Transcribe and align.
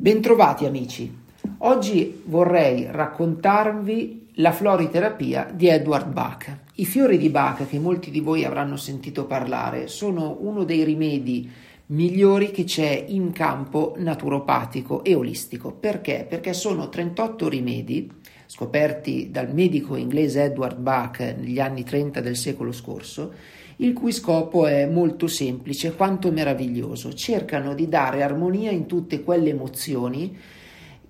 Bentrovati 0.00 0.64
amici. 0.64 1.14
Oggi 1.58 2.22
vorrei 2.24 2.86
raccontarvi 2.90 4.28
la 4.36 4.50
floriterapia 4.50 5.50
di 5.52 5.68
Edward 5.68 6.10
Bach. 6.10 6.56
I 6.76 6.86
fiori 6.86 7.18
di 7.18 7.28
Bach, 7.28 7.68
che 7.68 7.78
molti 7.78 8.10
di 8.10 8.20
voi 8.20 8.46
avranno 8.46 8.78
sentito 8.78 9.26
parlare, 9.26 9.88
sono 9.88 10.38
uno 10.40 10.64
dei 10.64 10.84
rimedi 10.84 11.50
migliori 11.88 12.50
che 12.50 12.64
c'è 12.64 13.04
in 13.08 13.32
campo 13.32 13.92
naturopatico 13.98 15.04
e 15.04 15.14
olistico. 15.14 15.70
Perché? 15.70 16.24
Perché 16.26 16.54
sono 16.54 16.88
38 16.88 17.48
rimedi 17.50 18.10
scoperti 18.46 19.30
dal 19.30 19.52
medico 19.52 19.96
inglese 19.96 20.44
Edward 20.44 20.78
Bach 20.78 21.20
negli 21.20 21.60
anni 21.60 21.84
30 21.84 22.22
del 22.22 22.36
secolo 22.36 22.72
scorso, 22.72 23.34
il 23.80 23.94
cui 23.94 24.12
scopo 24.12 24.66
è 24.66 24.86
molto 24.86 25.26
semplice 25.26 25.94
quanto 25.94 26.30
meraviglioso. 26.30 27.12
Cercano 27.14 27.74
di 27.74 27.88
dare 27.88 28.22
armonia 28.22 28.70
in 28.70 28.86
tutte 28.86 29.22
quelle 29.22 29.50
emozioni 29.50 30.36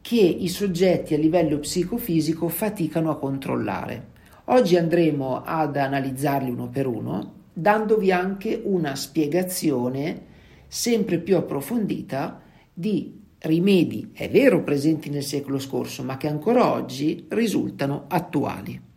che 0.00 0.20
i 0.20 0.48
soggetti 0.48 1.14
a 1.14 1.19
livello 1.19 1.59
psicofisico 1.59 2.48
faticano 2.48 3.11
a 3.11 3.19
controllare. 3.19 4.09
Oggi 4.47 4.77
andremo 4.77 5.42
ad 5.45 5.77
analizzarli 5.77 6.51
uno 6.51 6.69
per 6.69 6.87
uno, 6.87 7.34
dandovi 7.52 8.12
anche 8.12 8.61
una 8.64 8.95
spiegazione 8.95 10.28
sempre 10.69 11.19
più 11.19 11.37
approfondita 11.37 12.41
di 12.73 13.19
rimedi, 13.41 14.11
è 14.12 14.30
vero, 14.30 14.62
presenti 14.62 15.11
nel 15.11 15.25
secolo 15.25 15.59
scorso, 15.59 16.05
ma 16.05 16.16
che 16.16 16.28
ancora 16.28 16.73
oggi 16.73 17.27
risultano 17.30 18.05
attuali. 18.09 18.90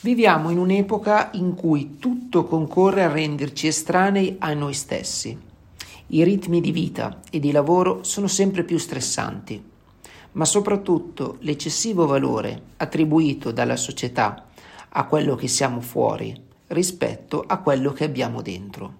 Viviamo 0.00 0.50
in 0.50 0.58
un'epoca 0.58 1.30
in 1.32 1.56
cui 1.56 1.96
tutto 1.98 2.44
concorre 2.44 3.02
a 3.02 3.10
renderci 3.10 3.66
estranei 3.66 4.36
a 4.38 4.54
noi 4.54 4.72
stessi. 4.72 5.36
I 6.06 6.22
ritmi 6.22 6.60
di 6.60 6.70
vita 6.70 7.18
e 7.32 7.40
di 7.40 7.50
lavoro 7.50 8.04
sono 8.04 8.28
sempre 8.28 8.62
più 8.62 8.78
stressanti, 8.78 9.60
ma 10.32 10.44
soprattutto 10.44 11.38
l'eccessivo 11.40 12.06
valore 12.06 12.62
attribuito 12.76 13.50
dalla 13.50 13.74
società 13.74 14.46
a 14.90 15.04
quello 15.06 15.34
che 15.34 15.48
siamo 15.48 15.80
fuori 15.80 16.32
rispetto 16.68 17.42
a 17.44 17.58
quello 17.58 17.92
che 17.92 18.04
abbiamo 18.04 18.40
dentro. 18.40 18.94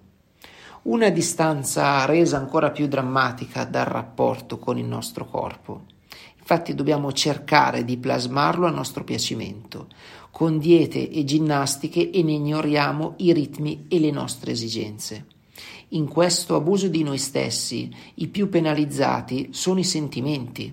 Una 0.81 1.09
distanza 1.11 2.03
resa 2.03 2.35
ancora 2.35 2.71
più 2.71 2.89
drammatica 2.89 3.63
dal 3.63 3.85
rapporto 3.85 4.59
con 4.59 4.77
il 4.77 4.85
nostro 4.85 5.23
corpo. 5.23 5.83
Infatti 6.39 6.73
dobbiamo 6.73 7.11
cercare 7.11 7.85
di 7.85 7.97
plasmarlo 7.97 8.65
a 8.65 8.71
nostro 8.71 9.03
piacimento, 9.03 9.87
con 10.39 10.57
diete 10.57 11.09
e 11.09 11.25
ginnastiche 11.25 12.11
e 12.11 12.23
ne 12.23 12.31
ignoriamo 12.31 13.15
i 13.17 13.33
ritmi 13.33 13.87
e 13.89 13.99
le 13.99 14.09
nostre 14.09 14.53
esigenze. 14.53 15.25
In 15.89 16.07
questo 16.07 16.55
abuso 16.55 16.87
di 16.87 17.03
noi 17.03 17.17
stessi, 17.17 17.93
i 18.13 18.29
più 18.29 18.47
penalizzati 18.47 19.49
sono 19.51 19.79
i 19.79 19.83
sentimenti. 19.83 20.71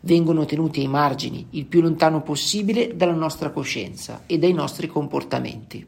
Vengono 0.00 0.46
tenuti 0.46 0.80
ai 0.80 0.88
margini, 0.88 1.48
il 1.50 1.66
più 1.66 1.82
lontano 1.82 2.22
possibile 2.22 2.96
dalla 2.96 3.12
nostra 3.12 3.50
coscienza 3.50 4.22
e 4.24 4.38
dai 4.38 4.54
nostri 4.54 4.86
comportamenti. 4.86 5.84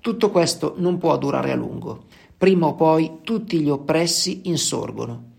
Tutto 0.00 0.30
questo 0.30 0.76
non 0.78 0.96
può 0.96 1.18
durare 1.18 1.52
a 1.52 1.56
lungo. 1.56 2.04
Prima 2.38 2.68
o 2.68 2.74
poi 2.74 3.18
tutti 3.22 3.60
gli 3.60 3.68
oppressi 3.68 4.40
insorgono 4.44 5.32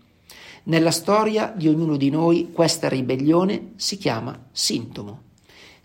nella 0.66 0.90
storia 0.90 1.52
di 1.54 1.68
ognuno 1.68 1.96
di 1.96 2.10
noi 2.10 2.50
questa 2.52 2.88
ribellione 2.88 3.72
si 3.76 3.98
chiama 3.98 4.48
sintomo, 4.50 5.25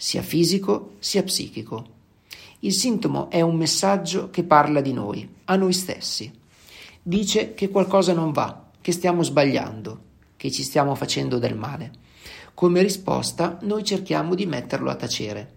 sia 0.02 0.24
fisico 0.24 0.94
sia 0.98 1.22
psichico. 1.22 1.86
Il 2.62 2.74
sintomo 2.74 3.30
è 3.30 3.42
un 3.42 3.56
messaggio 3.56 4.32
che 4.32 4.44
parla 4.44 4.82
di 4.82 4.94
noi, 4.94 5.30
a 5.46 5.56
noi 5.56 5.74
stessi. 5.74 6.32
Dice 7.04 7.54
che 7.54 7.70
qualcosa 7.70 8.12
non 8.12 8.32
va, 8.32 8.72
che 8.82 8.94
stiamo 8.94 9.22
sbagliando, 9.22 10.00
che 10.38 10.50
ci 10.50 10.64
stiamo 10.64 10.96
facendo 10.96 11.38
del 11.38 11.56
male. 11.56 11.92
Come 12.56 12.82
risposta 12.82 13.60
noi 13.62 13.84
cerchiamo 13.84 14.34
di 14.34 14.48
metterlo 14.48 14.90
a 14.90 14.96
tacere. 14.96 15.48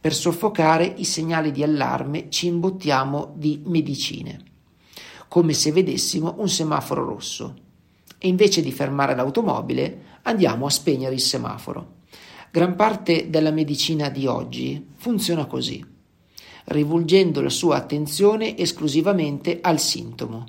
Per 0.00 0.12
soffocare 0.12 0.84
i 0.84 1.04
segnali 1.04 1.52
di 1.52 1.62
allarme 1.62 2.30
ci 2.30 2.48
imbottiamo 2.48 3.32
di 3.36 3.62
medicine, 3.64 4.42
come 5.28 5.52
se 5.52 5.70
vedessimo 5.70 6.34
un 6.38 6.48
semaforo 6.48 7.04
rosso 7.04 7.54
e 8.18 8.26
invece 8.26 8.60
di 8.60 8.72
fermare 8.72 9.14
l'automobile 9.14 10.18
andiamo 10.22 10.66
a 10.66 10.70
spegnere 10.70 11.14
il 11.14 11.20
semaforo. 11.20 11.97
Gran 12.50 12.76
parte 12.76 13.28
della 13.28 13.50
medicina 13.50 14.08
di 14.08 14.26
oggi 14.26 14.82
funziona 14.96 15.44
così, 15.44 15.84
rivolgendo 16.64 17.42
la 17.42 17.50
sua 17.50 17.76
attenzione 17.76 18.56
esclusivamente 18.56 19.58
al 19.60 19.78
sintomo. 19.78 20.46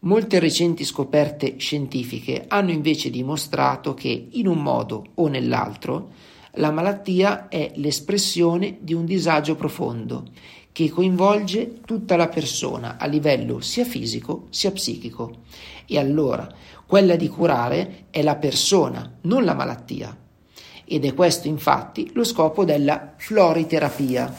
Molte 0.00 0.38
recenti 0.38 0.84
scoperte 0.84 1.54
scientifiche 1.56 2.44
hanno 2.46 2.72
invece 2.72 3.08
dimostrato 3.08 3.94
che, 3.94 4.28
in 4.32 4.48
un 4.48 4.58
modo 4.58 5.12
o 5.14 5.28
nell'altro, 5.28 6.10
la 6.54 6.70
malattia 6.70 7.48
è 7.48 7.72
l'espressione 7.76 8.76
di 8.80 8.92
un 8.92 9.06
disagio 9.06 9.54
profondo 9.54 10.24
che 10.72 10.90
coinvolge 10.90 11.80
tutta 11.86 12.16
la 12.16 12.28
persona 12.28 12.98
a 12.98 13.06
livello 13.06 13.60
sia 13.60 13.84
fisico 13.84 14.46
sia 14.50 14.72
psichico. 14.72 15.38
E 15.86 15.98
allora 15.98 16.46
quella 16.86 17.16
di 17.16 17.28
curare 17.28 18.06
è 18.10 18.22
la 18.22 18.36
persona, 18.36 19.18
non 19.22 19.44
la 19.44 19.54
malattia. 19.54 20.19
Ed 20.92 21.04
è 21.04 21.14
questo 21.14 21.46
infatti 21.46 22.10
lo 22.14 22.24
scopo 22.24 22.64
della 22.64 23.12
floriterapia. 23.16 24.34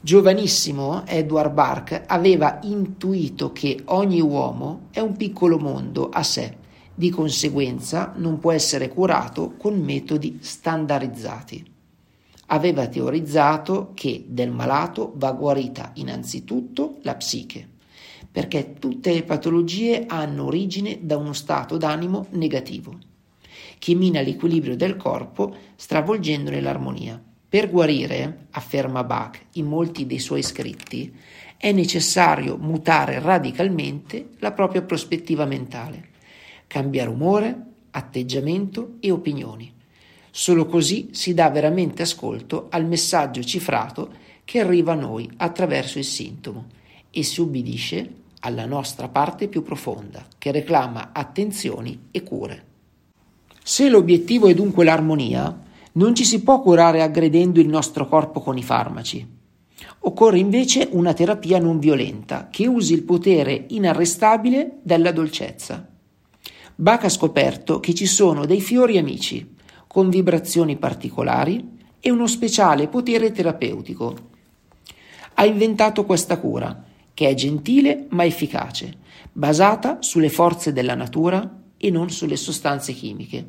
Giovanissimo 0.00 1.04
Edward 1.04 1.52
Bach 1.52 2.04
aveva 2.06 2.60
intuito 2.62 3.50
che 3.50 3.82
ogni 3.86 4.20
uomo 4.20 4.82
è 4.92 5.00
un 5.00 5.16
piccolo 5.16 5.58
mondo 5.58 6.08
a 6.08 6.22
sé, 6.22 6.58
di 6.94 7.10
conseguenza 7.10 8.12
non 8.14 8.38
può 8.38 8.52
essere 8.52 8.88
curato 8.88 9.54
con 9.58 9.80
metodi 9.80 10.38
standardizzati. 10.40 11.64
Aveva 12.46 12.86
teorizzato 12.86 13.90
che 13.92 14.24
del 14.28 14.52
malato 14.52 15.14
va 15.16 15.32
guarita 15.32 15.90
innanzitutto 15.94 16.98
la 17.02 17.16
psiche, 17.16 17.68
perché 18.30 18.74
tutte 18.78 19.12
le 19.12 19.24
patologie 19.24 20.04
hanno 20.06 20.44
origine 20.44 21.00
da 21.02 21.16
uno 21.16 21.32
stato 21.32 21.76
d'animo 21.76 22.26
negativo, 22.30 22.96
che 23.78 23.94
mina 23.94 24.20
l'equilibrio 24.20 24.76
del 24.76 24.96
corpo 24.96 25.54
stravolgendone 25.76 26.60
l'armonia. 26.60 27.22
Per 27.48 27.70
guarire, 27.70 28.46
afferma 28.50 29.04
Bach 29.04 29.40
in 29.52 29.66
molti 29.66 30.06
dei 30.06 30.18
suoi 30.18 30.42
scritti, 30.42 31.14
è 31.56 31.72
necessario 31.72 32.56
mutare 32.56 33.18
radicalmente 33.18 34.30
la 34.38 34.52
propria 34.52 34.82
prospettiva 34.82 35.46
mentale, 35.46 36.08
cambiare 36.66 37.08
umore, 37.08 37.62
atteggiamento 37.90 38.96
e 39.00 39.10
opinioni. 39.10 39.72
Solo 40.30 40.66
così 40.66 41.10
si 41.12 41.32
dà 41.32 41.48
veramente 41.48 42.02
ascolto 42.02 42.66
al 42.70 42.84
messaggio 42.84 43.42
cifrato 43.42 44.24
che 44.44 44.60
arriva 44.60 44.92
a 44.92 44.96
noi 44.96 45.30
attraverso 45.38 45.98
il 45.98 46.04
sintomo 46.04 46.66
e 47.10 47.22
si 47.22 47.40
ubbidisce 47.40 48.24
alla 48.40 48.66
nostra 48.66 49.08
parte 49.08 49.48
più 49.48 49.62
profonda, 49.62 50.26
che 50.36 50.52
reclama 50.52 51.10
attenzioni 51.12 52.08
e 52.10 52.22
cure. 52.22 52.74
Se 53.68 53.88
l'obiettivo 53.88 54.46
è 54.46 54.54
dunque 54.54 54.84
l'armonia, 54.84 55.62
non 55.94 56.14
ci 56.14 56.24
si 56.24 56.40
può 56.44 56.62
curare 56.62 57.02
aggredendo 57.02 57.58
il 57.58 57.66
nostro 57.66 58.06
corpo 58.06 58.38
con 58.38 58.56
i 58.56 58.62
farmaci. 58.62 59.26
Occorre 59.98 60.38
invece 60.38 60.86
una 60.92 61.12
terapia 61.12 61.58
non 61.58 61.80
violenta 61.80 62.46
che 62.48 62.68
usi 62.68 62.94
il 62.94 63.02
potere 63.02 63.64
inarrestabile 63.70 64.78
della 64.82 65.10
dolcezza. 65.10 65.84
Bach 66.76 67.02
ha 67.02 67.08
scoperto 67.08 67.80
che 67.80 67.92
ci 67.92 68.06
sono 68.06 68.46
dei 68.46 68.60
fiori 68.60 68.98
amici 68.98 69.56
con 69.88 70.10
vibrazioni 70.10 70.76
particolari 70.76 71.76
e 71.98 72.08
uno 72.08 72.28
speciale 72.28 72.86
potere 72.86 73.32
terapeutico. 73.32 74.16
Ha 75.34 75.44
inventato 75.44 76.04
questa 76.04 76.38
cura, 76.38 76.84
che 77.12 77.28
è 77.28 77.34
gentile 77.34 78.06
ma 78.10 78.24
efficace, 78.24 78.98
basata 79.32 79.96
sulle 80.02 80.30
forze 80.30 80.72
della 80.72 80.94
natura 80.94 81.64
e 81.78 81.90
non 81.90 82.10
sulle 82.10 82.36
sostanze 82.36 82.92
chimiche. 82.92 83.48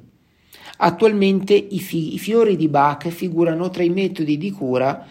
Attualmente 0.77 1.53
i, 1.53 1.79
fi- 1.79 2.13
i 2.13 2.19
fiori 2.19 2.55
di 2.55 2.67
Bach 2.67 3.07
figurano 3.09 3.69
tra 3.69 3.83
i 3.83 3.89
metodi 3.89 4.37
di 4.37 4.51
cura 4.51 5.05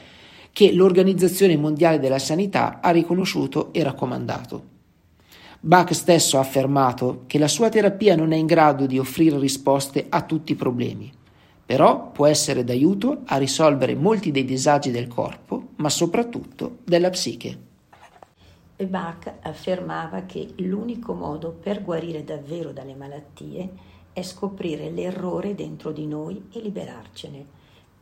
che 0.52 0.72
l'Organizzazione 0.72 1.56
Mondiale 1.56 1.98
della 1.98 2.18
Sanità 2.18 2.80
ha 2.80 2.90
riconosciuto 2.90 3.72
e 3.72 3.82
raccomandato. 3.82 4.74
Bach 5.60 5.92
stesso 5.94 6.36
ha 6.36 6.40
affermato 6.40 7.24
che 7.26 7.38
la 7.38 7.48
sua 7.48 7.68
terapia 7.68 8.14
non 8.14 8.32
è 8.32 8.36
in 8.36 8.46
grado 8.46 8.86
di 8.86 8.98
offrire 8.98 9.38
risposte 9.38 10.06
a 10.08 10.22
tutti 10.22 10.52
i 10.52 10.56
problemi, 10.56 11.12
però 11.66 12.10
può 12.12 12.26
essere 12.26 12.62
d'aiuto 12.62 13.22
a 13.26 13.36
risolvere 13.36 13.96
molti 13.96 14.30
dei 14.30 14.44
disagi 14.44 14.90
del 14.92 15.08
corpo, 15.08 15.70
ma 15.76 15.88
soprattutto 15.88 16.78
della 16.84 17.10
psiche. 17.10 17.65
Bach 18.84 19.32
affermava 19.40 20.22
che 20.22 20.52
l'unico 20.58 21.14
modo 21.14 21.50
per 21.50 21.82
guarire 21.82 22.24
davvero 22.24 22.72
dalle 22.72 22.94
malattie 22.94 23.70
è 24.12 24.20
scoprire 24.22 24.90
l'errore 24.90 25.54
dentro 25.54 25.92
di 25.92 26.06
noi 26.06 26.48
e 26.52 26.60
liberarcene. 26.60 27.46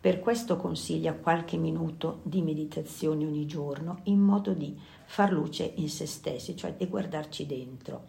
Per 0.01 0.21
questo 0.21 0.57
consiglia 0.57 1.15
qualche 1.15 1.57
minuto 1.57 2.21
di 2.25 2.43
meditazione 2.43 3.25
ogni 3.25 3.47
giorno 3.47 4.01
in 4.05 4.19
modo 4.19 4.53
di 4.53 4.77
far 5.07 5.33
luce 5.33 5.73
in 5.77 5.89
se 5.89 6.07
stessi, 6.07 6.57
cioè 6.57 6.75
di 6.75 6.87
guardarci 6.87 7.47
dentro 7.47 8.03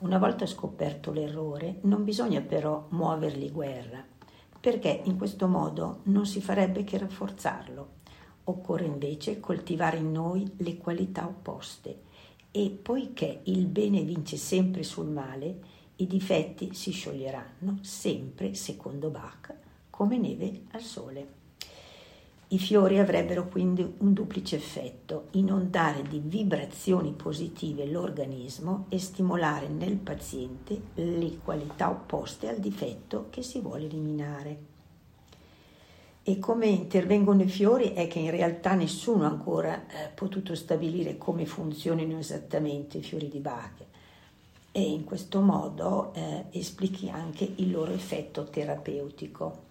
Una 0.00 0.18
volta 0.18 0.46
scoperto 0.46 1.12
l'errore, 1.12 1.78
non 1.82 2.02
bisogna 2.02 2.40
però 2.40 2.86
muovergli 2.90 3.50
guerra, 3.52 4.02
perché 4.58 5.02
in 5.04 5.16
questo 5.16 5.46
modo 5.46 6.00
non 6.04 6.26
si 6.26 6.40
farebbe 6.40 6.82
che 6.84 6.98
rafforzarlo. 6.98 8.02
Occorre 8.44 8.84
invece 8.84 9.40
coltivare 9.40 9.96
in 9.96 10.12
noi 10.12 10.50
le 10.58 10.76
qualità 10.76 11.26
opposte 11.26 12.02
e 12.50 12.70
poiché 12.70 13.40
il 13.44 13.66
bene 13.66 14.02
vince 14.02 14.36
sempre 14.36 14.82
sul 14.82 15.08
male, 15.08 15.58
i 15.96 16.06
difetti 16.06 16.74
si 16.74 16.90
scioglieranno 16.92 17.78
sempre, 17.80 18.54
secondo 18.54 19.08
Bach, 19.10 19.54
come 19.90 20.18
neve 20.18 20.62
al 20.72 20.82
sole. 20.82 21.42
I 22.48 22.58
fiori 22.58 22.98
avrebbero 22.98 23.48
quindi 23.48 23.82
un 23.98 24.12
duplice 24.12 24.56
effetto, 24.56 25.28
inondare 25.32 26.02
di 26.02 26.20
vibrazioni 26.22 27.12
positive 27.12 27.86
l'organismo 27.86 28.86
e 28.90 28.98
stimolare 28.98 29.66
nel 29.68 29.96
paziente 29.96 30.80
le 30.94 31.38
qualità 31.42 31.90
opposte 31.90 32.48
al 32.48 32.58
difetto 32.58 33.26
che 33.30 33.42
si 33.42 33.60
vuole 33.60 33.86
eliminare. 33.86 34.73
E 36.26 36.38
come 36.38 36.66
intervengono 36.68 37.42
i 37.42 37.48
fiori 37.48 37.92
è 37.92 38.08
che 38.08 38.18
in 38.18 38.30
realtà 38.30 38.72
nessuno 38.72 39.24
ha 39.24 39.28
ancora 39.28 39.86
eh, 39.86 40.08
potuto 40.14 40.54
stabilire 40.54 41.18
come 41.18 41.44
funzionino 41.44 42.18
esattamente 42.18 42.96
i 42.96 43.02
fiori 43.02 43.28
di 43.28 43.40
Bach 43.40 43.84
e 44.72 44.80
in 44.80 45.04
questo 45.04 45.42
modo 45.42 46.14
eh, 46.14 46.46
esplichi 46.52 47.10
anche 47.10 47.52
il 47.56 47.70
loro 47.70 47.92
effetto 47.92 48.44
terapeutico. 48.44 49.62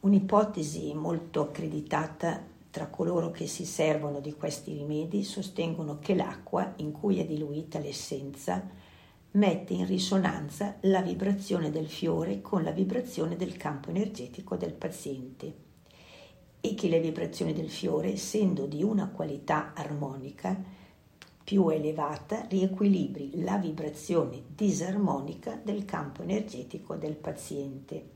Un'ipotesi 0.00 0.94
molto 0.94 1.40
accreditata 1.40 2.40
tra 2.70 2.86
coloro 2.86 3.32
che 3.32 3.48
si 3.48 3.64
servono 3.64 4.20
di 4.20 4.34
questi 4.34 4.72
rimedi 4.72 5.24
sostengono 5.24 5.98
che 5.98 6.14
l'acqua 6.14 6.74
in 6.76 6.92
cui 6.92 7.18
è 7.18 7.26
diluita 7.26 7.80
l'essenza 7.80 8.62
mette 9.36 9.74
in 9.74 9.86
risonanza 9.86 10.76
la 10.82 11.02
vibrazione 11.02 11.70
del 11.70 11.88
fiore 11.88 12.40
con 12.40 12.62
la 12.62 12.70
vibrazione 12.70 13.36
del 13.36 13.56
campo 13.56 13.90
energetico 13.90 14.56
del 14.56 14.72
paziente 14.72 15.64
e 16.60 16.74
che 16.74 16.88
le 16.88 17.00
vibrazioni 17.00 17.52
del 17.52 17.70
fiore, 17.70 18.12
essendo 18.12 18.66
di 18.66 18.82
una 18.82 19.08
qualità 19.08 19.72
armonica 19.74 20.56
più 21.44 21.68
elevata, 21.68 22.46
riequilibri 22.48 23.42
la 23.42 23.56
vibrazione 23.58 24.42
disarmonica 24.48 25.60
del 25.62 25.84
campo 25.84 26.22
energetico 26.22 26.96
del 26.96 27.14
paziente. 27.14 28.14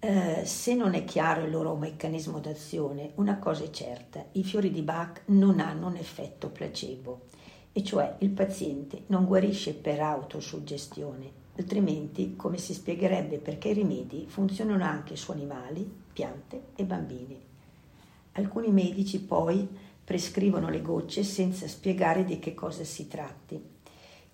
Eh, 0.00 0.42
se 0.44 0.74
non 0.74 0.94
è 0.94 1.04
chiaro 1.04 1.44
il 1.44 1.52
loro 1.52 1.76
meccanismo 1.76 2.40
d'azione, 2.40 3.12
una 3.16 3.38
cosa 3.38 3.62
è 3.62 3.70
certa, 3.70 4.24
i 4.32 4.42
fiori 4.42 4.72
di 4.72 4.82
Bach 4.82 5.22
non 5.26 5.60
hanno 5.60 5.86
un 5.86 5.96
effetto 5.96 6.48
placebo, 6.48 7.26
e 7.72 7.82
cioè 7.82 8.16
il 8.18 8.30
paziente 8.30 9.02
non 9.06 9.24
guarisce 9.24 9.74
per 9.74 10.00
autosuggestione, 10.00 11.30
altrimenti 11.56 12.36
come 12.36 12.58
si 12.58 12.74
spiegherebbe 12.74 13.38
perché 13.38 13.68
i 13.68 13.74
rimedi 13.74 14.26
funzionano 14.28 14.84
anche 14.84 15.16
su 15.16 15.30
animali, 15.30 15.90
piante 16.12 16.62
e 16.76 16.84
bambini. 16.84 17.40
Alcuni 18.32 18.70
medici 18.70 19.20
poi 19.20 19.66
prescrivono 20.04 20.68
le 20.68 20.82
gocce 20.82 21.22
senza 21.22 21.66
spiegare 21.68 22.24
di 22.24 22.38
che 22.38 22.54
cosa 22.54 22.84
si 22.84 23.08
tratti 23.08 23.72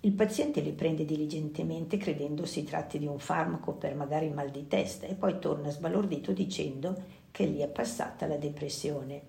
il 0.03 0.13
paziente 0.13 0.61
li 0.61 0.71
prende 0.71 1.03
diligentemente 1.03 1.97
credendo 1.97 2.45
si 2.45 2.63
tratti 2.63 2.99
di 2.99 3.05
un 3.05 3.19
farmaco 3.19 3.73
per 3.73 3.95
magari 3.95 4.27
il 4.27 4.33
mal 4.33 4.49
di 4.49 4.65
testa 4.65 5.05
e 5.05 5.13
poi 5.13 5.39
torna 5.39 5.69
sbalordito 5.71 6.31
dicendo 6.31 6.95
che 7.31 7.45
gli 7.47 7.59
è 7.59 7.67
passata 7.67 8.25
la 8.25 8.37
depressione. 8.37 9.21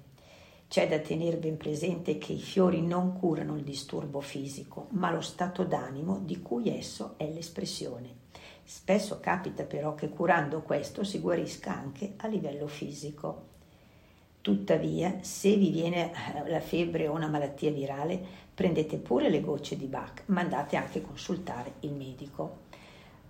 C'è 0.71 0.87
da 0.87 1.01
tenere 1.01 1.37
ben 1.37 1.57
presente 1.57 2.17
che 2.17 2.33
i 2.33 2.39
fiori 2.39 2.81
non 2.81 3.19
curano 3.19 3.57
il 3.57 3.65
disturbo 3.65 4.21
fisico, 4.21 4.87
ma 4.91 5.11
lo 5.11 5.21
stato 5.21 5.65
d'animo 5.65 6.21
di 6.21 6.41
cui 6.43 6.69
esso 6.69 7.15
è 7.17 7.29
l'espressione. 7.29 8.19
Spesso 8.63 9.19
capita 9.19 9.65
però 9.65 9.97
che 9.97 10.09
curando 10.11 10.63
questo 10.63 11.03
si 11.03 11.19
guarisca 11.19 11.77
anche 11.77 12.13
a 12.19 12.29
livello 12.29 12.69
fisico. 12.69 13.47
Tuttavia, 14.41 15.19
se 15.23 15.57
vi 15.57 15.71
viene 15.71 16.13
eh, 16.13 16.49
la 16.49 16.61
febbre 16.61 17.09
o 17.09 17.15
una 17.15 17.27
malattia 17.27 17.73
virale, 17.73 18.25
prendete 18.55 18.99
pure 18.99 19.29
le 19.29 19.41
gocce 19.41 19.77
di 19.77 19.87
Bach, 19.87 20.23
ma 20.27 20.43
andate 20.43 20.77
anche 20.77 21.01
a 21.01 21.03
consultare 21.03 21.73
il 21.81 21.95
medico. 21.95 22.69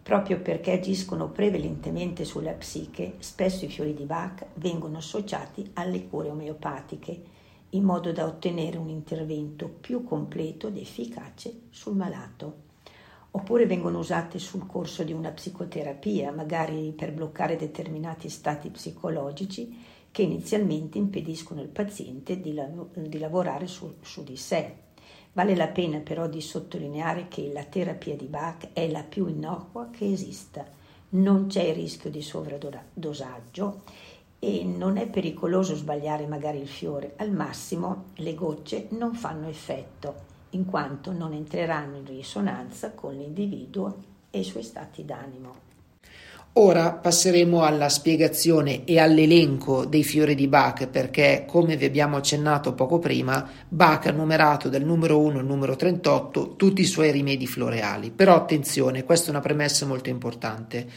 Proprio 0.02 0.40
perché 0.40 0.72
agiscono 0.72 1.28
prevalentemente 1.28 2.24
sulla 2.24 2.52
psiche, 2.52 3.14
spesso 3.18 3.64
i 3.64 3.68
fiori 3.68 3.94
di 3.94 4.04
Bach 4.04 4.46
vengono 4.54 4.96
associati 4.96 5.70
alle 5.74 6.08
cure 6.08 6.30
omeopatiche, 6.30 7.22
in 7.70 7.84
modo 7.84 8.10
da 8.10 8.24
ottenere 8.24 8.78
un 8.78 8.88
intervento 8.88 9.68
più 9.68 10.02
completo 10.02 10.68
ed 10.68 10.78
efficace 10.78 11.62
sul 11.70 11.94
malato. 11.94 12.68
Oppure 13.32 13.66
vengono 13.66 13.98
usate 13.98 14.40
sul 14.40 14.66
corso 14.66 15.04
di 15.04 15.12
una 15.12 15.30
psicoterapia, 15.30 16.32
magari 16.32 16.92
per 16.96 17.12
bloccare 17.12 17.54
determinati 17.54 18.28
stati 18.28 18.70
psicologici 18.70 19.78
che 20.10 20.22
inizialmente 20.22 20.98
impediscono 20.98 21.60
al 21.60 21.68
paziente 21.68 22.40
di, 22.40 22.54
lav- 22.54 22.96
di 22.98 23.18
lavorare 23.18 23.68
su, 23.68 23.94
su 24.00 24.24
di 24.24 24.36
sé. 24.36 24.74
Vale 25.32 25.54
la 25.54 25.68
pena 25.68 25.98
però 25.98 26.26
di 26.26 26.40
sottolineare 26.40 27.28
che 27.28 27.50
la 27.52 27.62
terapia 27.62 28.16
di 28.16 28.26
Bach 28.26 28.70
è 28.72 28.90
la 28.90 29.04
più 29.04 29.28
innocua 29.28 29.88
che 29.90 30.10
esista. 30.10 30.66
Non 31.10 31.46
c'è 31.46 31.62
il 31.62 31.74
rischio 31.74 32.10
di 32.10 32.20
sovradosaggio 32.20 33.82
e 34.40 34.64
non 34.64 34.96
è 34.96 35.06
pericoloso 35.06 35.76
sbagliare 35.76 36.26
magari 36.26 36.58
il 36.58 36.68
fiore. 36.68 37.14
Al 37.16 37.30
massimo 37.30 38.06
le 38.16 38.34
gocce 38.34 38.88
non 38.90 39.14
fanno 39.14 39.48
effetto, 39.48 40.14
in 40.50 40.64
quanto 40.64 41.12
non 41.12 41.32
entreranno 41.32 41.98
in 41.98 42.06
risonanza 42.06 42.92
con 42.92 43.14
l'individuo 43.14 43.98
e 44.30 44.40
i 44.40 44.44
suoi 44.44 44.64
stati 44.64 45.04
d'animo. 45.04 45.69
Ora 46.54 46.94
passeremo 46.94 47.62
alla 47.62 47.88
spiegazione 47.88 48.84
e 48.84 48.98
all'elenco 48.98 49.84
dei 49.84 50.02
fiori 50.02 50.34
di 50.34 50.48
Bach 50.48 50.88
perché, 50.88 51.44
come 51.46 51.76
vi 51.76 51.84
abbiamo 51.84 52.16
accennato 52.16 52.74
poco 52.74 52.98
prima, 52.98 53.48
Bach 53.68 54.06
ha 54.06 54.10
numerato 54.10 54.68
dal 54.68 54.82
numero 54.82 55.20
1 55.20 55.38
al 55.38 55.46
numero 55.46 55.76
38 55.76 56.56
tutti 56.56 56.80
i 56.80 56.86
suoi 56.86 57.12
rimedi 57.12 57.46
floreali. 57.46 58.10
Però 58.10 58.34
attenzione, 58.34 59.04
questa 59.04 59.28
è 59.28 59.30
una 59.30 59.38
premessa 59.38 59.86
molto 59.86 60.08
importante. 60.08 60.88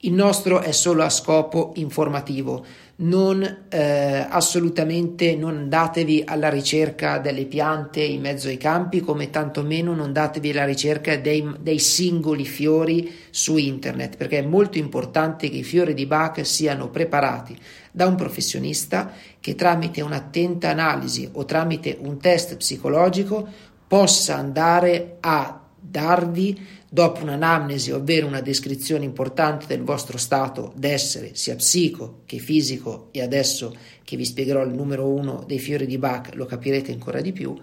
Il 0.00 0.12
nostro 0.12 0.60
è 0.60 0.72
solo 0.72 1.02
a 1.02 1.08
scopo 1.08 1.72
informativo. 1.76 2.64
Non 2.96 3.66
eh, 3.68 4.26
assolutamente 4.28 5.34
non 5.36 5.56
andatevi 5.56 6.22
alla 6.26 6.50
ricerca 6.50 7.18
delle 7.18 7.46
piante 7.46 8.02
in 8.02 8.20
mezzo 8.20 8.48
ai 8.48 8.58
campi, 8.58 9.00
come 9.00 9.30
tantomeno 9.30 9.94
non 9.94 10.12
datevi 10.12 10.50
alla 10.50 10.66
ricerca 10.66 11.16
dei, 11.16 11.50
dei 11.60 11.78
singoli 11.78 12.44
fiori 12.44 13.10
su 13.30 13.56
internet, 13.56 14.18
perché 14.18 14.40
è 14.40 14.46
molto 14.46 14.76
importante 14.76 15.48
che 15.48 15.58
i 15.58 15.64
fiori 15.64 15.94
di 15.94 16.04
Bach 16.04 16.44
siano 16.44 16.90
preparati 16.90 17.58
da 17.90 18.06
un 18.06 18.16
professionista 18.16 19.12
che 19.40 19.54
tramite 19.54 20.02
un'attenta 20.02 20.68
analisi 20.68 21.26
o 21.32 21.46
tramite 21.46 21.96
un 22.02 22.18
test 22.18 22.56
psicologico 22.56 23.48
possa 23.88 24.36
andare 24.36 25.16
a 25.20 25.62
darvi 25.78 26.84
dopo 26.96 27.20
un'anamnesi, 27.20 27.92
ovvero 27.92 28.26
una 28.26 28.40
descrizione 28.40 29.04
importante 29.04 29.66
del 29.66 29.82
vostro 29.82 30.16
stato 30.16 30.72
d'essere, 30.76 31.32
sia 31.34 31.54
psico 31.54 32.22
che 32.24 32.38
fisico, 32.38 33.08
e 33.10 33.20
adesso 33.20 33.76
che 34.02 34.16
vi 34.16 34.24
spiegherò 34.24 34.64
il 34.64 34.72
numero 34.72 35.06
uno 35.06 35.44
dei 35.46 35.58
fiori 35.58 35.84
di 35.84 35.98
Bach 35.98 36.30
lo 36.32 36.46
capirete 36.46 36.92
ancora 36.92 37.20
di 37.20 37.32
più, 37.32 37.54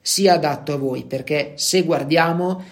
sia 0.00 0.32
adatto 0.32 0.72
a 0.72 0.76
voi, 0.76 1.04
perché 1.04 1.52
se 1.54 1.84
guardiamo 1.84 2.64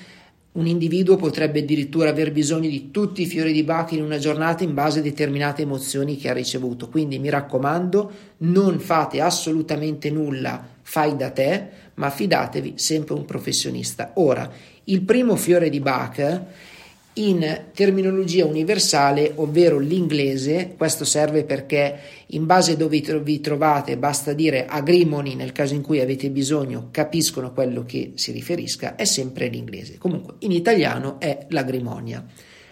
un 0.51 0.67
individuo 0.67 1.15
potrebbe 1.15 1.61
addirittura 1.61 2.09
aver 2.09 2.33
bisogno 2.33 2.69
di 2.69 2.91
tutti 2.91 3.23
i 3.23 3.27
fiori 3.27 3.53
di 3.53 3.63
Bach 3.63 3.93
in 3.93 4.03
una 4.03 4.19
giornata 4.19 4.65
in 4.65 4.75
base 4.75 4.99
a 4.99 5.03
determinate 5.03 5.63
emozioni 5.63 6.17
che 6.17 6.31
ha 6.31 6.33
ricevuto. 6.33 6.89
Quindi 6.89 7.21
mi 7.21 7.29
raccomando, 7.29 8.11
non 8.39 8.81
fate 8.81 9.21
assolutamente 9.21 10.11
nulla 10.11 10.67
fai 10.83 11.15
da 11.15 11.31
te, 11.31 11.69
ma 11.99 12.11
fidatevi 12.11 12.75
sempre 12.77 13.15
un 13.15 13.25
professionista. 13.25 14.13
Ora, 14.15 14.51
il 14.85 15.03
primo 15.03 15.37
fiore 15.37 15.69
di 15.69 15.81
Bach 15.81 16.43
in 17.15 17.65
terminologia 17.75 18.47
universale, 18.47 19.33
ovvero 19.35 19.79
l'inglese, 19.79 20.75
questo 20.77 21.05
serve 21.05 21.43
perché 21.43 21.99
in 22.27 22.47
base 22.47 22.77
dove 22.77 23.01
vi 23.23 23.41
trovate 23.41 23.97
basta 23.97 24.33
dire 24.33 24.67
agrimoni 24.67 25.35
nel 25.35 25.51
caso 25.51 25.75
in 25.75 25.83
cui 25.83 26.01
avete 26.01 26.31
bisogno, 26.31 26.89
capiscono 26.93 27.53
quello 27.53 27.85
che 27.85 28.13
si 28.15 28.31
riferisca, 28.31 28.95
è 28.95 29.05
sempre 29.05 29.49
l'inglese. 29.49 29.99
Comunque 29.99 30.35
in 30.41 30.53
italiano 30.53 31.19
è 31.19 31.47
l'agrimonia. 31.49 32.25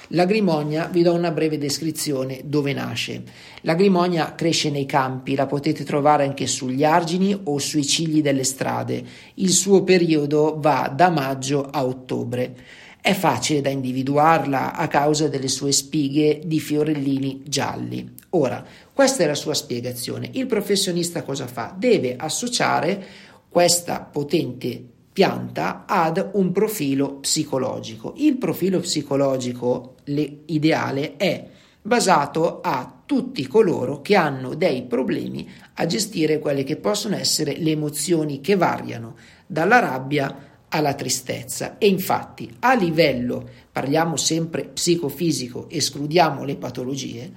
L'agrimonia, 0.08 0.86
vi 0.86 1.02
do 1.02 1.12
una 1.12 1.32
breve 1.32 1.58
descrizione 1.58 2.42
dove 2.44 2.72
nasce. 2.72 3.22
L'agrimonia 3.62 4.34
cresce 4.34 4.70
nei 4.70 4.86
campi, 4.86 5.34
la 5.34 5.46
potete 5.46 5.82
trovare 5.82 6.24
anche 6.24 6.46
sugli 6.46 6.84
argini 6.84 7.36
o 7.44 7.58
sui 7.58 7.84
cigli 7.84 8.22
delle 8.22 8.44
strade. 8.44 9.04
Il 9.34 9.50
suo 9.50 9.82
periodo 9.82 10.58
va 10.60 10.92
da 10.94 11.10
maggio 11.10 11.68
a 11.68 11.84
ottobre. 11.84 12.54
È 13.00 13.14
facile 13.14 13.60
da 13.60 13.70
individuarla 13.70 14.74
a 14.74 14.86
causa 14.88 15.28
delle 15.28 15.48
sue 15.48 15.72
spighe 15.72 16.40
di 16.44 16.60
fiorellini 16.60 17.42
gialli. 17.44 18.14
Ora, 18.30 18.64
questa 18.92 19.24
è 19.24 19.26
la 19.26 19.34
sua 19.34 19.54
spiegazione. 19.54 20.28
Il 20.32 20.46
professionista 20.46 21.22
cosa 21.22 21.46
fa? 21.46 21.74
Deve 21.76 22.16
associare 22.16 23.04
questa 23.48 24.00
potente 24.00 24.94
pianta 25.16 25.86
ad 25.86 26.32
un 26.34 26.52
profilo 26.52 27.14
psicologico. 27.20 28.12
Il 28.18 28.36
profilo 28.36 28.80
psicologico 28.80 29.94
ideale 30.04 31.16
è 31.16 31.48
basato 31.80 32.60
a 32.60 33.00
tutti 33.06 33.46
coloro 33.46 34.02
che 34.02 34.14
hanno 34.14 34.54
dei 34.54 34.82
problemi 34.82 35.48
a 35.76 35.86
gestire 35.86 36.38
quelle 36.38 36.64
che 36.64 36.76
possono 36.76 37.16
essere 37.16 37.56
le 37.56 37.70
emozioni 37.70 38.42
che 38.42 38.56
variano 38.56 39.16
dalla 39.46 39.78
rabbia 39.78 40.64
alla 40.68 40.92
tristezza 40.92 41.78
e 41.78 41.86
infatti 41.86 42.54
a 42.58 42.74
livello, 42.74 43.48
parliamo 43.72 44.18
sempre 44.18 44.64
psicofisico, 44.64 45.70
escludiamo 45.70 46.44
le 46.44 46.56
patologie, 46.56 47.32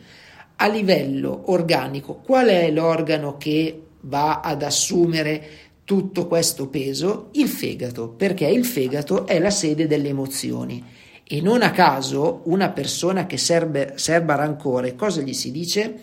a 0.58 0.68
livello 0.68 1.44
organico 1.46 2.16
qual 2.16 2.48
è 2.48 2.70
l'organo 2.72 3.38
che 3.38 3.84
va 4.02 4.42
ad 4.42 4.64
assumere 4.64 5.69
tutto 5.90 6.28
questo 6.28 6.68
peso? 6.68 7.30
Il 7.32 7.48
fegato, 7.48 8.10
perché 8.10 8.46
il 8.46 8.64
fegato 8.64 9.26
è 9.26 9.40
la 9.40 9.50
sede 9.50 9.88
delle 9.88 10.10
emozioni 10.10 10.86
e 11.24 11.42
non 11.42 11.64
a 11.64 11.72
caso 11.72 12.44
una 12.44 12.70
persona 12.70 13.26
che 13.26 13.38
serbe, 13.38 13.94
serba 13.96 14.36
rancore, 14.36 14.94
cosa 14.94 15.22
gli 15.22 15.34
si 15.34 15.50
dice? 15.50 15.96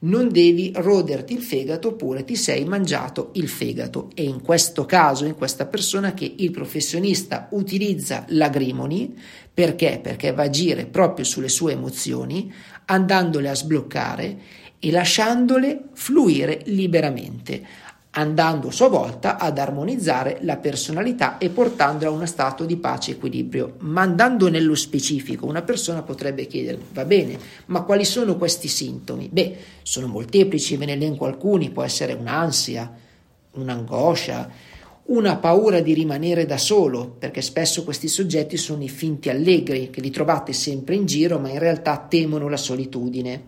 Non 0.00 0.28
devi 0.28 0.70
roderti 0.74 1.32
il 1.32 1.40
fegato 1.40 1.88
oppure 1.88 2.24
ti 2.24 2.36
sei 2.36 2.66
mangiato 2.66 3.30
il 3.36 3.48
fegato. 3.48 4.10
E 4.14 4.22
in 4.22 4.42
questo 4.42 4.84
caso, 4.84 5.24
in 5.24 5.34
questa 5.34 5.64
persona 5.64 6.12
che 6.12 6.30
il 6.36 6.50
professionista 6.50 7.48
utilizza 7.52 8.26
l'agrimoni, 8.28 9.18
perché? 9.54 9.98
Perché 10.02 10.32
va 10.34 10.42
a 10.42 10.46
agire 10.46 10.84
proprio 10.84 11.24
sulle 11.24 11.48
sue 11.48 11.72
emozioni, 11.72 12.52
andandole 12.84 13.48
a 13.48 13.54
sbloccare 13.54 14.38
e 14.78 14.90
lasciandole 14.90 15.84
fluire 15.94 16.60
liberamente 16.66 17.91
andando 18.14 18.68
a 18.68 18.72
sua 18.72 18.88
volta 18.88 19.38
ad 19.38 19.58
armonizzare 19.58 20.38
la 20.42 20.56
personalità 20.56 21.38
e 21.38 21.48
portandola 21.48 22.10
a 22.10 22.14
uno 22.14 22.26
stato 22.26 22.64
di 22.64 22.76
pace 22.76 23.12
e 23.12 23.14
equilibrio. 23.14 23.76
Ma 23.80 24.02
andando 24.02 24.50
nello 24.50 24.74
specifico, 24.74 25.46
una 25.46 25.62
persona 25.62 26.02
potrebbe 26.02 26.46
chiedere, 26.46 26.78
va 26.92 27.04
bene, 27.04 27.38
ma 27.66 27.82
quali 27.82 28.04
sono 28.04 28.36
questi 28.36 28.68
sintomi? 28.68 29.28
Beh, 29.32 29.56
sono 29.82 30.08
molteplici, 30.08 30.76
ve 30.76 30.86
ne 30.86 30.92
elenco 30.92 31.24
alcuni, 31.24 31.70
può 31.70 31.82
essere 31.82 32.12
un'ansia, 32.12 32.92
un'angoscia, 33.52 34.50
una 35.04 35.36
paura 35.36 35.80
di 35.80 35.94
rimanere 35.94 36.44
da 36.44 36.58
solo, 36.58 37.16
perché 37.18 37.40
spesso 37.40 37.82
questi 37.82 38.08
soggetti 38.08 38.58
sono 38.58 38.82
i 38.82 38.88
finti 38.90 39.30
allegri, 39.30 39.88
che 39.88 40.02
li 40.02 40.10
trovate 40.10 40.52
sempre 40.52 40.94
in 40.96 41.06
giro, 41.06 41.38
ma 41.38 41.48
in 41.48 41.58
realtà 41.58 41.96
temono 41.96 42.48
la 42.48 42.58
solitudine. 42.58 43.42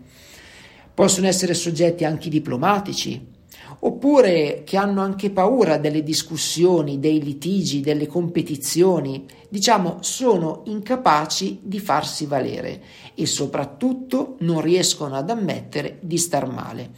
Possono 0.93 1.27
essere 1.27 1.53
soggetti 1.53 2.03
anche 2.03 2.29
diplomatici, 2.29 3.33
oppure 3.79 4.63
che 4.65 4.77
hanno 4.77 5.01
anche 5.01 5.29
paura 5.29 5.77
delle 5.77 6.03
discussioni, 6.03 6.99
dei 6.99 7.21
litigi, 7.21 7.81
delle 7.81 8.07
competizioni, 8.07 9.25
diciamo 9.49 9.97
sono 10.01 10.61
incapaci 10.65 11.59
di 11.61 11.79
farsi 11.79 12.25
valere 12.25 12.81
e 13.15 13.25
soprattutto 13.25 14.35
non 14.39 14.61
riescono 14.61 15.15
ad 15.15 15.29
ammettere 15.29 15.97
di 16.01 16.17
star 16.17 16.49
male. 16.49 16.91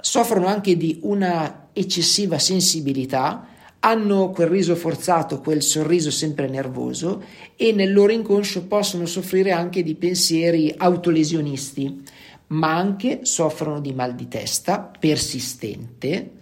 Soffrono 0.00 0.46
anche 0.46 0.76
di 0.76 0.98
una 1.02 1.68
eccessiva 1.72 2.38
sensibilità, 2.38 3.46
hanno 3.84 4.30
quel 4.30 4.46
riso 4.46 4.76
forzato, 4.76 5.40
quel 5.40 5.62
sorriso 5.62 6.10
sempre 6.10 6.48
nervoso 6.48 7.22
e 7.56 7.72
nel 7.72 7.92
loro 7.92 8.12
inconscio 8.12 8.66
possono 8.66 9.06
soffrire 9.06 9.50
anche 9.50 9.82
di 9.82 9.94
pensieri 9.96 10.72
autolesionisti 10.76 12.02
ma 12.52 12.76
anche 12.76 13.20
soffrono 13.22 13.80
di 13.80 13.92
mal 13.92 14.14
di 14.14 14.28
testa 14.28 14.90
persistente, 14.98 16.32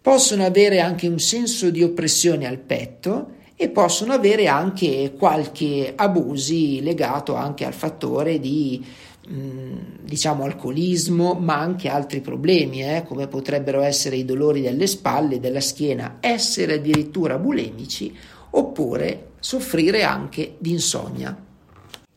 possono 0.00 0.44
avere 0.44 0.80
anche 0.80 1.06
un 1.06 1.18
senso 1.18 1.70
di 1.70 1.82
oppressione 1.82 2.46
al 2.46 2.58
petto 2.58 3.32
e 3.56 3.68
possono 3.68 4.12
avere 4.12 4.48
anche 4.48 5.14
qualche 5.16 5.92
abusi 5.94 6.82
legato 6.82 7.34
anche 7.34 7.64
al 7.64 7.72
fattore 7.72 8.40
di 8.40 8.84
mm, 9.30 9.76
diciamo 10.02 10.44
alcolismo 10.44 11.34
ma 11.34 11.60
anche 11.60 11.88
altri 11.88 12.20
problemi 12.20 12.82
eh, 12.82 13.04
come 13.06 13.28
potrebbero 13.28 13.80
essere 13.80 14.16
i 14.16 14.24
dolori 14.24 14.60
delle 14.60 14.88
spalle 14.88 15.38
della 15.38 15.60
schiena 15.60 16.16
essere 16.20 16.74
addirittura 16.74 17.38
bulemici 17.38 18.14
oppure 18.50 19.30
soffrire 19.38 20.02
anche 20.02 20.56
di 20.58 20.72
insonnia 20.72 21.36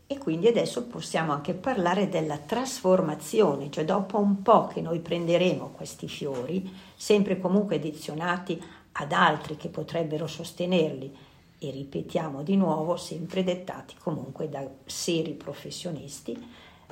e 0.10 0.18
quindi 0.18 0.48
adesso 0.48 0.86
possiamo 0.86 1.34
anche 1.34 1.54
parlare 1.54 2.08
della 2.08 2.38
trasformazione, 2.38 3.70
cioè 3.70 3.84
dopo 3.84 4.18
un 4.18 4.42
po' 4.42 4.68
che 4.68 4.80
noi 4.80 5.00
prenderemo 5.00 5.72
questi 5.76 6.08
fiori, 6.08 6.74
sempre 6.96 7.38
comunque 7.40 7.76
addizionati 7.76 8.62
ad 8.94 9.12
altri 9.12 9.58
che 9.58 9.68
potrebbero 9.68 10.26
sostenerli, 10.26 11.14
e 11.60 11.72
ripetiamo 11.72 12.42
di 12.42 12.56
nuovo, 12.56 12.96
sempre 12.96 13.44
dettati 13.44 13.96
comunque 14.02 14.48
da 14.48 14.66
seri 14.86 15.34
professionisti, 15.34 16.38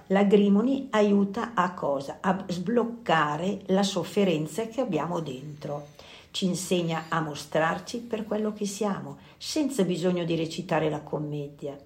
l'agrimoni 0.08 0.88
aiuta 0.90 1.54
a 1.54 1.74
cosa? 1.74 2.18
A 2.20 2.44
sbloccare 2.48 3.62
la 3.68 3.84
sofferenza 3.84 4.68
che 4.68 4.82
abbiamo 4.82 5.22
dentro. 5.22 5.90
Ci 6.32 6.46
insegna 6.46 7.06
a 7.08 7.22
mostrarci 7.22 8.00
per 8.00 8.26
quello 8.26 8.52
che 8.52 8.66
siamo, 8.66 9.20
senza 9.38 9.84
bisogno 9.84 10.26
di 10.26 10.36
recitare 10.36 10.90
la 10.90 11.00
commedia 11.00 11.78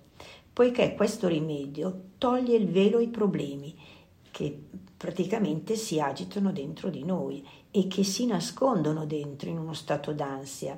poiché 0.54 0.96
questo 0.96 1.28
rimedio 1.28 2.02
toglie 2.18 2.56
il 2.56 2.68
velo 2.68 2.98
ai 2.98 3.08
problemi 3.08 3.76
che 4.32 4.58
praticamente 4.96 5.76
si 5.76 6.00
agitano 6.00 6.52
dentro 6.52 6.90
di 6.90 7.04
noi 7.04 7.46
e 7.72 7.88
che 7.88 8.04
si 8.04 8.26
nascondono 8.26 9.06
dentro 9.06 9.50
in 9.50 9.58
uno 9.58 9.74
stato 9.74 10.12
d'ansia. 10.12 10.78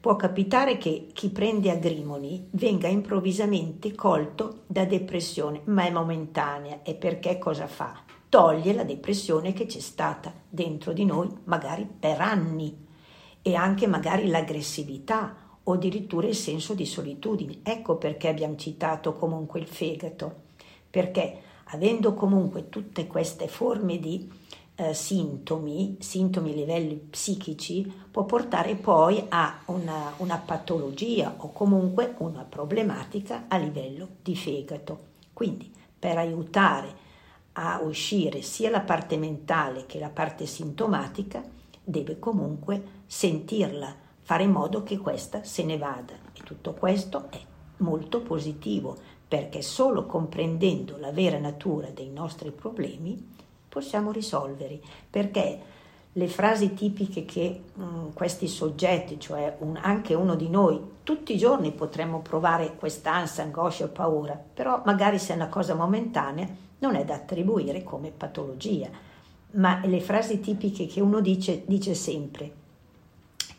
Può 0.00 0.16
capitare 0.16 0.76
che 0.78 1.08
chi 1.12 1.30
prende 1.30 1.70
agrimoni 1.70 2.48
venga 2.50 2.88
improvvisamente 2.88 3.94
colto 3.94 4.62
da 4.66 4.84
depressione, 4.84 5.62
ma 5.64 5.84
è 5.84 5.90
momentanea 5.90 6.82
e 6.82 6.94
perché 6.94 7.38
cosa 7.38 7.66
fa? 7.66 8.02
Toglie 8.28 8.72
la 8.72 8.84
depressione 8.84 9.52
che 9.52 9.66
c'è 9.66 9.80
stata 9.80 10.32
dentro 10.48 10.92
di 10.92 11.04
noi 11.04 11.28
magari 11.44 11.84
per 11.86 12.20
anni 12.20 12.84
e 13.42 13.54
anche 13.54 13.86
magari 13.86 14.28
l'aggressività 14.28 15.45
o 15.68 15.72
addirittura 15.72 16.26
il 16.26 16.34
senso 16.34 16.74
di 16.74 16.86
solitudine. 16.86 17.58
Ecco 17.62 17.96
perché 17.96 18.28
abbiamo 18.28 18.56
citato 18.56 19.14
comunque 19.14 19.60
il 19.60 19.66
fegato, 19.66 20.34
perché 20.88 21.40
avendo 21.64 22.14
comunque 22.14 22.68
tutte 22.68 23.06
queste 23.06 23.48
forme 23.48 23.98
di 23.98 24.30
eh, 24.76 24.94
sintomi, 24.94 25.96
sintomi 25.98 26.52
a 26.52 26.54
livelli 26.54 26.94
psichici, 26.94 27.92
può 28.10 28.24
portare 28.24 28.76
poi 28.76 29.24
a 29.28 29.62
una, 29.66 30.12
una 30.18 30.36
patologia 30.38 31.34
o 31.38 31.50
comunque 31.50 32.14
una 32.18 32.44
problematica 32.44 33.46
a 33.48 33.56
livello 33.56 34.08
di 34.22 34.36
fegato. 34.36 35.14
Quindi 35.32 35.72
per 35.98 36.18
aiutare 36.18 37.04
a 37.58 37.80
uscire 37.82 38.42
sia 38.42 38.70
la 38.70 38.80
parte 38.80 39.16
mentale 39.16 39.86
che 39.86 39.98
la 39.98 40.10
parte 40.10 40.46
sintomatica, 40.46 41.42
deve 41.82 42.18
comunque 42.18 42.82
sentirla 43.06 44.05
fare 44.26 44.42
in 44.42 44.50
modo 44.50 44.82
che 44.82 44.98
questa 44.98 45.44
se 45.44 45.62
ne 45.62 45.78
vada. 45.78 46.12
E 46.32 46.42
tutto 46.42 46.72
questo 46.72 47.28
è 47.30 47.38
molto 47.76 48.22
positivo 48.22 48.96
perché 49.28 49.62
solo 49.62 50.04
comprendendo 50.04 50.96
la 50.98 51.12
vera 51.12 51.38
natura 51.38 51.90
dei 51.90 52.10
nostri 52.10 52.50
problemi 52.50 53.34
possiamo 53.68 54.10
risolverli. 54.10 54.82
Perché 55.08 55.60
le 56.10 56.26
frasi 56.26 56.74
tipiche 56.74 57.24
che 57.24 57.62
mh, 57.72 57.84
mm, 57.84 58.08
questi 58.14 58.48
soggetti, 58.48 59.20
cioè 59.20 59.58
un, 59.60 59.78
anche 59.80 60.14
uno 60.14 60.34
di 60.34 60.48
noi, 60.48 60.80
tutti 61.04 61.32
i 61.32 61.38
giorni 61.38 61.70
potremmo 61.70 62.18
provare 62.18 62.74
questa 62.74 63.14
ansia, 63.14 63.44
angoscia 63.44 63.84
o 63.84 63.88
paura, 63.88 64.34
però 64.34 64.82
magari 64.84 65.20
se 65.20 65.34
è 65.34 65.36
una 65.36 65.48
cosa 65.48 65.76
momentanea 65.76 66.48
non 66.80 66.96
è 66.96 67.04
da 67.04 67.14
attribuire 67.14 67.84
come 67.84 68.10
patologia. 68.10 68.88
Ma 69.52 69.80
le 69.84 70.00
frasi 70.00 70.40
tipiche 70.40 70.86
che 70.86 71.00
uno 71.00 71.20
dice, 71.20 71.62
dice 71.64 71.94
sempre, 71.94 72.64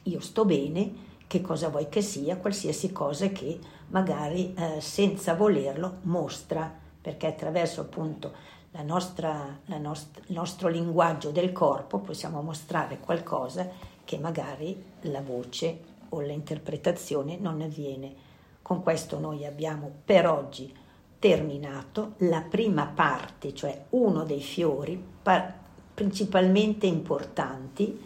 io 0.08 0.20
sto 0.20 0.46
bene, 0.46 1.06
che 1.28 1.42
cosa 1.42 1.70
vuoi 1.70 1.90
che 1.90 2.02
sia, 2.02 2.38
qualsiasi 2.38 2.92
cosa 2.92 3.28
che 3.30 3.60
magari 3.88 4.54
eh, 4.54 4.80
senza 4.80 5.36
volerlo 5.36 5.98
mostra, 6.04 6.74
perché 7.02 7.28
attraverso 7.28 7.82
appunto 7.82 8.32
la 8.72 8.82
nostra, 8.82 9.60
la 9.66 9.78
nost- 9.78 10.22
il 10.28 10.36
nostro 10.36 10.70
linguaggio 10.70 11.32
del 11.32 11.52
corpo 11.52 12.00
possiamo 12.00 12.42
mostrare 12.42 13.00
qualcosa 13.00 13.68
che 14.04 14.18
magari 14.18 14.82
la 15.02 15.22
voce 15.22 15.96
o 16.10 16.22
l'interpretazione 16.22 17.38
non 17.38 17.62
avviene. 17.62 18.26
Con 18.62 18.82
questo 18.84 19.20
noi 19.20 19.46
abbiamo 19.46 19.92
per 20.04 20.28
oggi 20.28 20.74
terminato 21.20 22.14
la 22.18 22.42
prima 22.42 22.86
parte, 22.86 23.54
cioè 23.54 23.86
uno 23.90 24.24
dei 24.24 24.42
fiori 24.42 25.02
par- 25.22 25.54
principalmente 25.94 26.86
importanti 26.86 28.00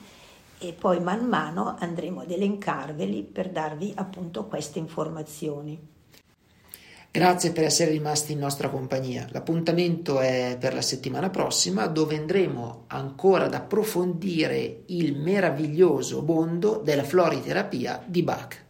e 0.62 0.74
poi 0.74 1.00
man 1.00 1.26
mano 1.26 1.76
andremo 1.80 2.22
ad 2.22 2.30
elencarveli 2.30 3.24
per 3.24 3.50
darvi 3.50 3.94
appunto 3.96 4.46
queste 4.46 4.78
informazioni. 4.78 5.90
Grazie 7.14 7.52
per 7.52 7.66
essere 7.66 7.92
rimasti 7.92 8.32
in 8.32 8.40
nostra 8.40 8.70
compagnia. 8.70 9.28
L'appuntamento 9.32 10.22
è 10.22 10.56
per 10.58 10.74
la 10.74 10.82
settimana 10.82 11.30
prossima 11.30 11.88
dove 11.88 12.16
andremo 12.16 12.86
ancora 12.88 13.46
ad 13.46 13.54
approfondire 13.54 14.84
il 14.86 15.18
meraviglioso 15.18 16.22
mondo 16.22 16.80
della 16.82 17.04
floriterapia 17.04 18.02
di 18.06 18.24
Bach. 18.24 18.70